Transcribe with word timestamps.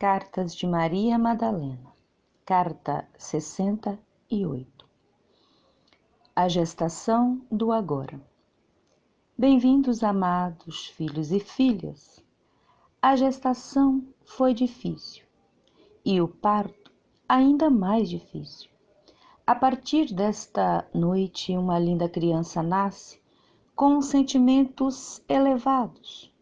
Cartas 0.00 0.54
de 0.54 0.64
Maria 0.64 1.18
Madalena, 1.18 1.92
carta 2.46 3.08
68. 3.18 4.88
A 6.36 6.46
gestação 6.46 7.44
do 7.50 7.72
agora. 7.72 8.20
Bem-vindos, 9.36 10.04
amados 10.04 10.86
filhos 10.86 11.32
e 11.32 11.40
filhas. 11.40 12.22
A 13.02 13.16
gestação 13.16 14.06
foi 14.24 14.54
difícil 14.54 15.26
e 16.04 16.20
o 16.20 16.28
parto 16.28 16.92
ainda 17.28 17.68
mais 17.68 18.08
difícil. 18.08 18.70
A 19.44 19.56
partir 19.56 20.14
desta 20.14 20.88
noite, 20.94 21.56
uma 21.56 21.76
linda 21.76 22.08
criança 22.08 22.62
nasce 22.62 23.20
com 23.74 24.00
sentimentos 24.00 25.20
elevados 25.28 26.32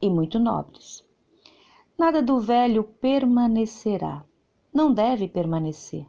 e 0.00 0.08
muito 0.08 0.38
nobres 0.38 1.04
Nada 1.98 2.22
do 2.22 2.40
velho 2.40 2.84
permanecerá, 2.84 4.24
não 4.72 4.92
deve 4.92 5.28
permanecer. 5.28 6.06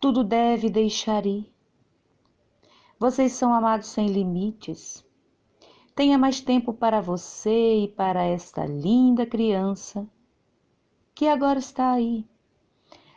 Tudo 0.00 0.22
deve 0.22 0.68
deixar 0.68 1.24
ir. 1.26 1.52
Vocês 2.98 3.32
são 3.32 3.54
amados 3.54 3.88
sem 3.88 4.08
limites. 4.08 5.04
Tenha 5.94 6.18
mais 6.18 6.40
tempo 6.40 6.72
para 6.72 7.00
você 7.00 7.84
e 7.84 7.88
para 7.88 8.24
esta 8.24 8.64
linda 8.64 9.26
criança 9.26 10.06
que 11.14 11.26
agora 11.26 11.58
está 11.58 11.92
aí. 11.92 12.24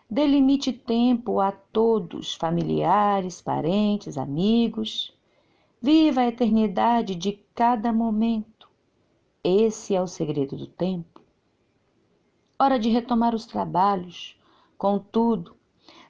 Delimite 0.09 0.73
tempo 0.73 1.39
a 1.39 1.51
todos, 1.51 2.33
familiares, 2.35 3.41
parentes, 3.41 4.17
amigos. 4.17 5.15
Viva 5.81 6.21
a 6.21 6.27
eternidade 6.27 7.15
de 7.15 7.33
cada 7.53 7.93
momento. 7.93 8.67
Esse 9.43 9.95
é 9.95 10.01
o 10.01 10.07
segredo 10.07 10.57
do 10.57 10.67
tempo. 10.67 11.20
Hora 12.63 12.77
de 12.77 12.89
retomar 12.89 13.33
os 13.33 13.47
trabalhos. 13.47 14.39
Contudo, 14.77 15.55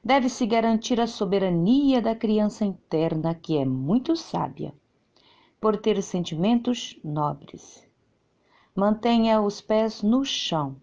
deve-se 0.03 0.45
garantir 0.45 0.99
a 0.99 1.07
soberania 1.07 2.01
da 2.01 2.13
criança 2.13 2.65
interna, 2.65 3.33
que 3.33 3.57
é 3.57 3.63
muito 3.63 4.17
sábia, 4.17 4.73
por 5.61 5.77
ter 5.77 6.03
sentimentos 6.03 6.99
nobres. 7.05 7.87
Mantenha 8.75 9.39
os 9.39 9.61
pés 9.61 10.03
no 10.03 10.25
chão, 10.25 10.75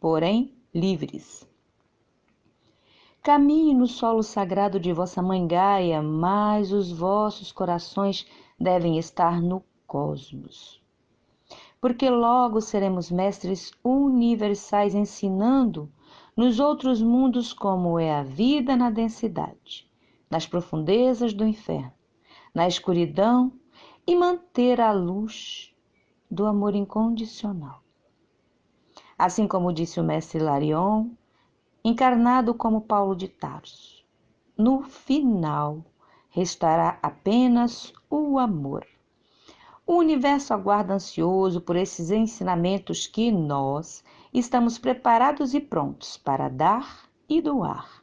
porém 0.00 0.54
livres. 0.74 1.46
Caminhe 3.22 3.74
no 3.74 3.86
solo 3.86 4.22
sagrado 4.22 4.80
de 4.80 4.90
vossa 4.90 5.20
mãe 5.20 5.46
Gaia, 5.46 6.00
mas 6.00 6.72
os 6.72 6.90
vossos 6.90 7.52
corações 7.52 8.26
devem 8.58 8.96
estar 8.96 9.42
no 9.42 9.62
cosmos 9.86 10.80
porque 11.80 12.10
logo 12.10 12.60
seremos 12.60 13.10
mestres 13.10 13.72
universais 13.82 14.94
ensinando 14.94 15.90
nos 16.36 16.60
outros 16.60 17.00
mundos 17.00 17.52
como 17.52 17.98
é 17.98 18.12
a 18.12 18.22
vida 18.22 18.76
na 18.76 18.90
densidade, 18.90 19.90
nas 20.30 20.46
profundezas 20.46 21.32
do 21.32 21.46
inferno, 21.46 21.92
na 22.54 22.68
escuridão 22.68 23.52
e 24.06 24.14
manter 24.14 24.80
a 24.80 24.92
luz 24.92 25.74
do 26.30 26.46
amor 26.46 26.74
incondicional. 26.74 27.82
Assim 29.18 29.46
como 29.46 29.72
disse 29.72 30.00
o 30.00 30.04
mestre 30.04 30.38
Larion, 30.38 31.10
encarnado 31.84 32.54
como 32.54 32.82
Paulo 32.82 33.14
de 33.14 33.28
Tarso, 33.28 34.04
no 34.56 34.82
final 34.82 35.84
restará 36.28 36.98
apenas 37.02 37.92
o 38.08 38.38
amor. 38.38 38.86
O 39.90 39.96
universo 39.96 40.54
aguarda 40.54 40.94
ansioso 40.94 41.60
por 41.60 41.74
esses 41.74 42.12
ensinamentos 42.12 43.08
que 43.08 43.32
nós 43.32 44.04
estamos 44.32 44.78
preparados 44.78 45.52
e 45.52 45.58
prontos 45.58 46.16
para 46.16 46.48
dar 46.48 47.10
e 47.28 47.42
doar. 47.42 48.00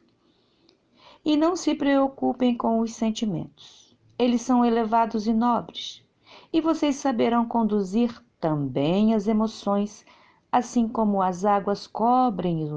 E 1.24 1.34
não 1.34 1.56
se 1.56 1.74
preocupem 1.74 2.54
com 2.54 2.80
os 2.80 2.92
sentimentos. 2.92 3.96
Eles 4.18 4.42
são 4.42 4.66
elevados 4.66 5.26
e 5.26 5.32
nobres, 5.32 6.06
e 6.52 6.60
vocês 6.60 6.96
saberão 6.96 7.48
conduzir 7.48 8.22
também 8.38 9.14
as 9.14 9.26
emoções, 9.26 10.04
assim 10.52 10.86
como 10.86 11.22
as 11.22 11.46
águas 11.46 11.86
cobrem 11.86 12.68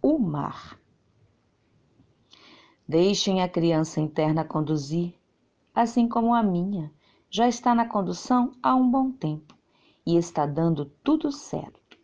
o 0.00 0.18
mar. 0.20 0.78
Deixem 2.86 3.42
a 3.42 3.48
criança 3.48 4.00
interna 4.00 4.44
conduzir, 4.44 5.12
assim 5.74 6.08
como 6.08 6.32
a 6.32 6.44
minha 6.44 6.92
já 7.34 7.48
está 7.48 7.74
na 7.74 7.88
condução 7.88 8.52
há 8.62 8.74
um 8.74 8.90
bom 8.90 9.10
tempo 9.10 9.56
e 10.04 10.18
está 10.18 10.44
dando 10.44 10.84
tudo 11.02 11.32
certo. 11.32 11.98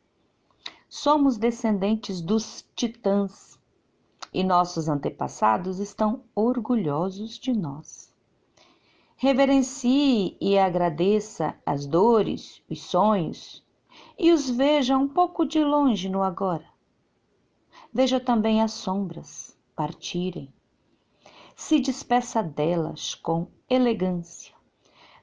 Somos 0.89 1.37
descendentes 1.37 2.23
dos 2.23 2.67
titãs 2.75 3.61
e 4.33 4.43
nossos 4.43 4.89
antepassados 4.89 5.81
estão 5.81 6.25
orgulhosos 6.35 7.39
de 7.39 7.53
nós. 7.53 8.11
Reverencie 9.17 10.35
e 10.41 10.59
agradeça 10.59 11.55
as 11.67 11.85
dores, 11.85 12.63
os 12.67 12.83
sonhos 12.85 13.63
e 14.19 14.33
os 14.33 14.49
veja 14.49 14.97
um 14.97 15.09
pouco 15.09 15.45
de 15.45 15.63
longe 15.63 16.09
no 16.09 16.23
agora. 16.23 16.65
Veja 17.93 18.19
também 18.19 18.63
as 18.63 18.73
sombras 18.73 19.55
partirem. 19.77 20.51
Se 21.55 21.79
despeça 21.79 22.43
delas 22.43 23.15
com 23.15 23.49
elegância 23.69 24.58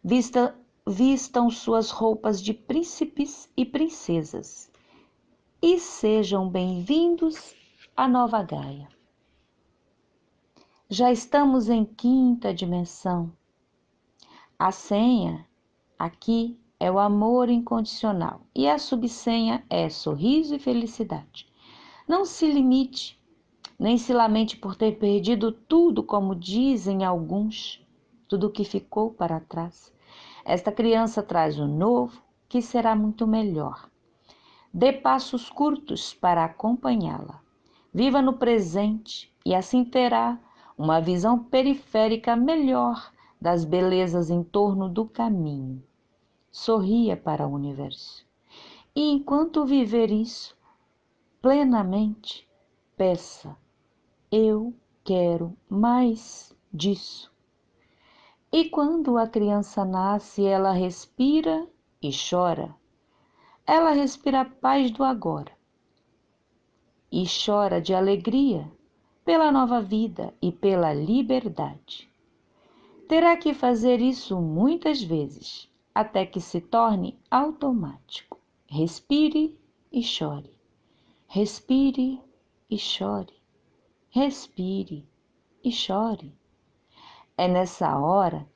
Vista, 0.08 0.56
vistam 0.86 1.50
suas 1.50 1.90
roupas 1.90 2.40
de 2.40 2.54
príncipes 2.54 3.50
e 3.58 3.66
princesas 3.66 4.72
e 5.60 5.80
sejam 5.80 6.48
bem-vindos 6.48 7.56
à 7.98 8.08
nova 8.08 8.44
Gaia. 8.44 8.88
Já 10.88 11.12
estamos 11.12 11.70
em 11.70 11.84
quinta 11.84 12.54
dimensão. 12.54 13.34
A 14.60 14.72
senha 14.72 15.44
aqui 15.98 16.56
é 16.80 16.92
o 16.92 17.00
amor 17.00 17.50
incondicional 17.50 18.42
e 18.54 18.70
a 18.70 18.78
subsenha 18.78 19.66
é 19.72 19.90
sorriso 19.90 20.54
e 20.54 20.60
felicidade. 20.60 21.52
Não 22.08 22.26
se 22.26 22.46
limite, 22.46 23.20
nem 23.80 23.98
se 23.98 24.14
lamente 24.14 24.56
por 24.56 24.76
ter 24.76 25.00
perdido 25.00 25.52
tudo, 25.52 26.04
como 26.04 26.36
dizem 26.36 27.04
alguns, 27.04 27.84
tudo 28.28 28.52
que 28.52 28.64
ficou 28.64 29.10
para 29.10 29.40
trás. 29.40 29.95
Esta 30.44 30.72
criança 30.72 31.24
traz 31.24 31.60
o 31.60 31.68
novo, 31.68 32.22
que 32.48 32.62
será 32.62 32.96
muito 32.96 33.26
melhor. 33.26 33.90
Dê 34.74 34.94
passos 34.94 35.50
curtos 35.50 36.14
para 36.14 36.44
acompanhá-la. 36.44 37.42
Viva 37.94 38.22
no 38.22 38.34
presente 38.34 39.34
e 39.46 39.56
assim 39.56 39.86
terá 39.86 40.40
uma 40.78 41.00
visão 41.00 41.40
periférica 41.44 42.36
melhor 42.36 43.12
das 43.40 43.64
belezas 43.64 44.30
em 44.30 44.44
torno 44.44 44.90
do 44.90 45.06
caminho. 45.06 45.84
Sorria 46.52 47.16
para 47.16 47.48
o 47.48 47.54
universo. 47.54 48.26
E 48.96 49.12
enquanto 49.12 49.66
viver 49.66 50.12
isso 50.12 50.58
plenamente, 51.42 52.50
peça: 52.96 53.56
eu 54.32 54.74
quero 55.04 55.56
mais 55.70 56.56
disso. 56.74 57.35
E 58.58 58.70
quando 58.70 59.18
a 59.18 59.28
criança 59.28 59.84
nasce, 59.84 60.46
ela 60.46 60.72
respira 60.72 61.68
e 62.02 62.10
chora. 62.10 62.74
Ela 63.68 63.92
respira 63.92 64.40
a 64.40 64.46
paz 64.46 64.92
do 64.92 65.04
agora 65.04 65.52
e 67.12 67.26
chora 67.26 67.82
de 67.82 67.94
alegria 67.94 68.72
pela 69.26 69.52
nova 69.52 69.82
vida 69.82 70.34
e 70.42 70.54
pela 70.54 70.94
liberdade. 70.94 72.10
Terá 73.10 73.36
que 73.36 73.54
fazer 73.54 74.00
isso 74.00 74.40
muitas 74.40 75.04
vezes 75.04 75.70
até 75.94 76.26
que 76.26 76.40
se 76.40 76.62
torne 76.62 77.20
automático. 77.30 78.40
Respire 78.68 79.60
e 79.92 80.02
chore. 80.02 80.56
Respire 81.28 82.22
e 82.70 82.78
chore. 82.78 83.36
Respire 84.10 85.06
e 85.62 85.74
chore. 85.74 86.34
É 87.38 87.50
nessa 87.50 88.00
hora 88.00 88.48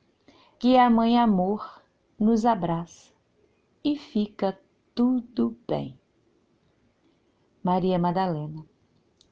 que 0.60 0.76
a 0.76 0.90
Mãe 0.90 1.18
Amor 1.18 1.82
nos 2.18 2.44
abraça 2.44 3.14
e 3.82 3.96
fica 3.96 4.60
tudo 4.94 5.56
bem. 5.66 5.98
Maria 7.64 7.98
Madalena, 7.98 8.66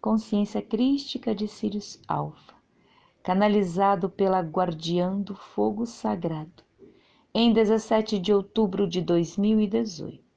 Consciência 0.00 0.62
Crística 0.62 1.34
de 1.34 1.46
Sirius 1.46 2.00
Alfa, 2.08 2.54
canalizado 3.22 4.08
pela 4.08 4.40
Guardiã 4.40 5.20
do 5.20 5.34
Fogo 5.34 5.84
Sagrado, 5.84 6.64
em 7.34 7.52
17 7.52 8.18
de 8.18 8.32
outubro 8.32 8.88
de 8.88 9.02
2018. 9.02 10.27